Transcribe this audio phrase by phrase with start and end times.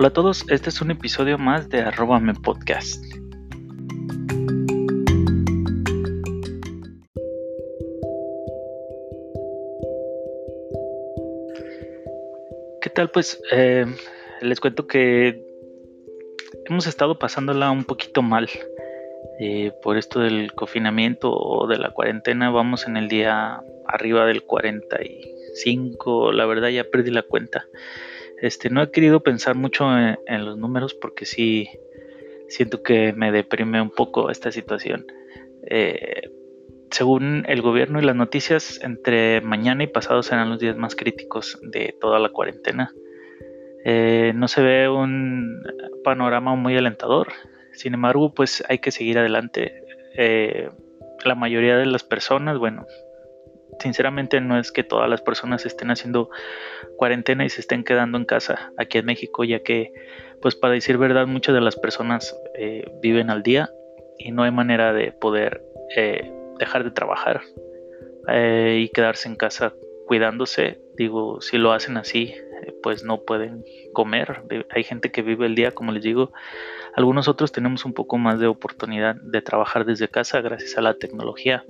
[0.00, 3.04] Hola a todos, este es un episodio más de Arrobame Podcast.
[12.80, 13.10] ¿Qué tal?
[13.10, 13.86] Pues eh,
[14.40, 15.44] les cuento que
[16.66, 18.48] hemos estado pasándola un poquito mal
[19.40, 22.50] eh, por esto del confinamiento o de la cuarentena.
[22.50, 27.66] Vamos en el día arriba del 45, la verdad ya perdí la cuenta.
[28.40, 31.68] Este, no he querido pensar mucho en, los números porque sí
[32.48, 35.06] siento que me deprime un poco esta situación.
[35.68, 36.30] Eh,
[36.90, 41.58] según el gobierno y las noticias, entre mañana y pasado serán los días más críticos
[41.62, 42.92] de toda la cuarentena.
[43.84, 45.62] Eh, no se ve un
[46.04, 47.28] panorama muy alentador.
[47.72, 49.82] Sin embargo, pues hay que seguir adelante.
[50.16, 50.70] Eh,
[51.24, 52.86] la mayoría de las personas, bueno,
[53.80, 56.30] sinceramente no es que todas las personas estén haciendo
[56.96, 59.92] cuarentena y se estén quedando en casa aquí en México, ya que,
[60.40, 63.70] pues para decir verdad, muchas de las personas eh, viven al día
[64.18, 65.62] y no hay manera de poder
[65.96, 67.42] eh, dejar de trabajar
[68.28, 69.74] eh, y quedarse en casa
[70.06, 70.80] cuidándose.
[70.96, 72.34] Digo, si lo hacen así,
[72.82, 74.42] pues no pueden comer.
[74.70, 76.32] Hay gente que vive el día, como les digo.
[76.94, 80.94] Algunos otros tenemos un poco más de oportunidad de trabajar desde casa gracias a la
[80.94, 81.64] tecnología.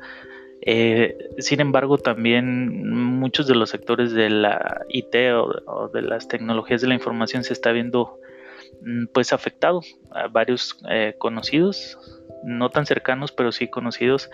[0.71, 6.83] Eh, sin embargo, también muchos de los sectores de la IT o, de las tecnologías
[6.83, 8.19] de la información se está viendo
[8.83, 9.81] mm, pues afectado.
[10.31, 11.97] Varios eh, conocidos,
[12.45, 14.31] no tan cercanos, pero sí conocidos,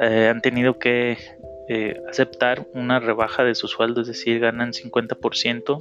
[0.00, 1.16] eh, han tenido que
[2.08, 5.80] aceptar una rebaja de su sueldo, es decir, ganan 50%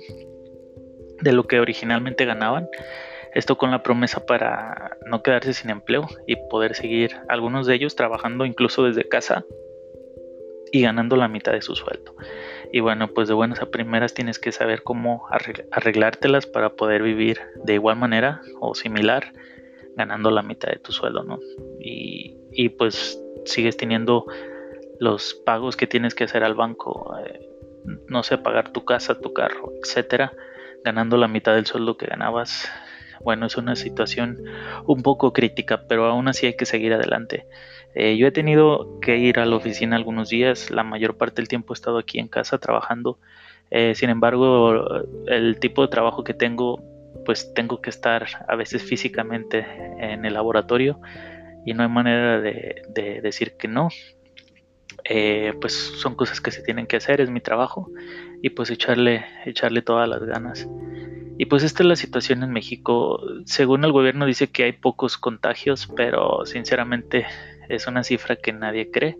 [1.21, 2.69] de lo que originalmente ganaban.
[3.33, 7.95] Esto con la promesa para no quedarse sin empleo y poder seguir algunos de ellos
[7.95, 9.43] trabajando incluso desde casa
[10.71, 12.15] y ganando la mitad de su sueldo.
[12.71, 15.25] Y bueno, pues de buenas a primeras tienes que saber cómo
[15.71, 19.33] arreglártelas para poder vivir de igual manera o similar,
[19.95, 21.39] ganando la mitad de tu sueldo, ¿no?
[21.79, 24.25] Y, y pues sigues teniendo
[24.99, 27.39] los pagos que tienes que hacer al banco, eh,
[28.07, 30.33] no sé, pagar tu casa, tu carro, etcétera,
[30.83, 32.69] ganando la mitad del sueldo que ganabas.
[33.21, 34.43] Bueno, es una situación
[34.85, 37.45] un poco crítica, pero aún así hay que seguir adelante.
[37.95, 41.47] Eh, yo he tenido que ir a la oficina algunos días, la mayor parte del
[41.47, 43.19] tiempo he estado aquí en casa trabajando.
[43.71, 46.81] Eh, sin embargo, el tipo de trabajo que tengo,
[47.25, 49.65] pues tengo que estar a veces físicamente
[49.99, 50.99] en el laboratorio
[51.65, 53.89] y no hay manera de, decir que no.
[55.03, 57.89] Eh, pues son cosas que se tienen que hacer, es mi trabajo
[58.41, 60.67] y pues echarle, echarle todas las ganas.
[61.37, 63.21] Y pues esta es la situación en México.
[63.45, 67.25] Según el gobierno dice que hay pocos contagios, pero sinceramente
[67.69, 69.17] es una cifra que nadie cree.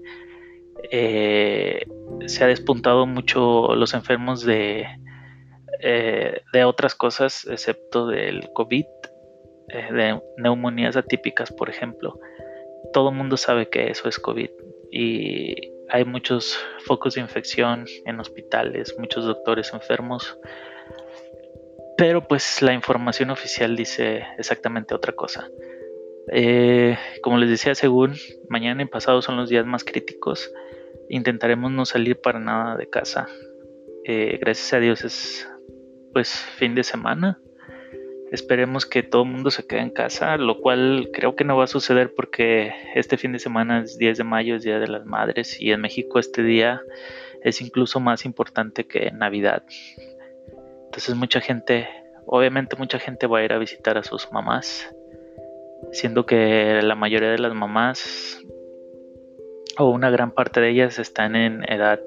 [0.92, 1.86] Eh,
[2.26, 4.88] se ha despuntado mucho los enfermos de,
[5.82, 8.86] eh, otras cosas, excepto del COVID,
[9.70, 12.20] eh, de neumonías atípicas, por ejemplo.
[12.94, 14.50] Todo el mundo sabe que eso es COVID
[14.92, 15.56] y
[15.90, 20.38] hay muchos focos de infección en hospitales, muchos doctores enfermos,
[21.98, 25.50] pero pues la información oficial dice exactamente otra cosa.
[26.32, 28.16] Eh, como les decía, según
[28.50, 30.52] mañana y pasado son los días más críticos,
[31.10, 33.28] intentaremos no salir para nada de casa.
[34.06, 35.50] Eh, gracias a Dios es
[36.14, 37.40] pues fin de semana.
[38.32, 41.64] Esperemos que todo el mundo se quede en casa, lo cual creo que no va
[41.64, 45.06] a suceder porque este fin de semana es 10 de mayo, es Día de las
[45.06, 46.82] Madres y en México este día
[47.42, 49.64] es incluso más importante que Navidad.
[50.98, 51.88] Entonces mucha gente,
[52.26, 54.92] obviamente mucha gente va a ir a visitar a sus mamás
[55.92, 58.42] siendo que la mayoría de las mamás
[59.78, 62.00] o una gran parte de ellas están en edad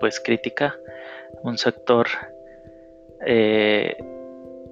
[0.00, 0.76] pues crítica,
[1.44, 2.08] un sector
[3.24, 3.96] eh,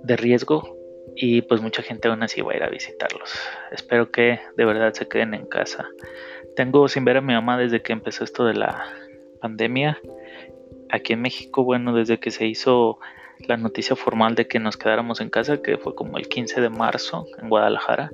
[0.02, 0.76] de riesgo
[1.14, 3.38] y pues mucha gente aún así va a ir a visitarlos.
[3.70, 5.87] Espero que de verdad se queden en casa.
[6.56, 8.84] Tengo sin ver a mi mamá desde que empezó esto de la
[9.41, 9.96] pandemia.
[10.88, 12.99] Aquí en México, bueno, desde que se hizo
[13.46, 16.69] la noticia formal de que nos quedáramos en casa, que fue como el 15 de
[16.69, 18.10] marzo en Guadalajara.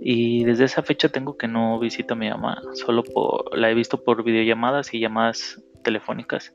[0.00, 3.74] Y desde esa fecha tengo que no visito a mi mamá, solo por, la he
[3.74, 6.52] visto por videollamadas y llamadas telefónicas.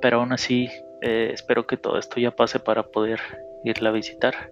[0.00, 0.68] Pero aún así
[1.02, 3.20] eh, espero que todo esto ya pase para poder
[3.64, 4.50] irla a visitar.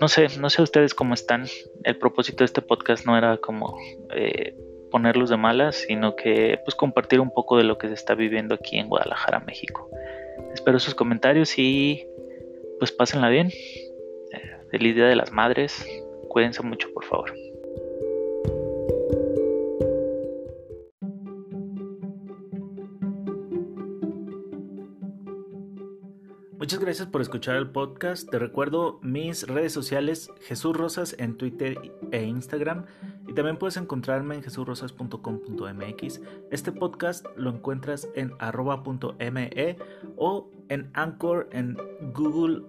[0.00, 1.46] No sé, no sé ustedes cómo están.
[1.84, 3.76] El propósito de este podcast no era como
[4.14, 4.56] eh,
[4.90, 8.54] ponerlos de malas, sino que pues compartir un poco de lo que se está viviendo
[8.54, 9.88] aquí en Guadalajara, México.
[10.54, 12.04] Espero sus comentarios y
[12.78, 13.48] pues pásenla bien.
[13.48, 15.86] Eh, feliz Día de las Madres.
[16.28, 17.32] Cuídense mucho, por favor.
[26.58, 28.30] Muchas gracias por escuchar el podcast.
[28.30, 31.76] Te recuerdo mis redes sociales, Jesús Rosas en Twitter
[32.12, 32.86] e Instagram.
[33.32, 36.20] Y también puedes encontrarme en jesurrosas.com.mx.
[36.50, 39.78] Este podcast lo encuentras en arroba.me
[40.18, 41.78] o en Anchor, en
[42.12, 42.60] Google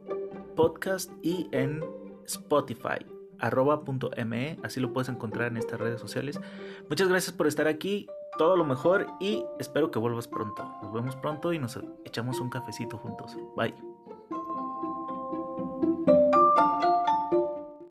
[0.56, 1.84] Podcast y en
[2.26, 3.06] Spotify
[3.40, 6.40] arroba.me, así lo puedes encontrar en estas redes sociales.
[6.88, 8.08] Muchas gracias por estar aquí,
[8.38, 10.64] todo lo mejor y espero que vuelvas pronto.
[10.82, 13.36] Nos vemos pronto y nos echamos un cafecito juntos.
[13.58, 13.76] Bye.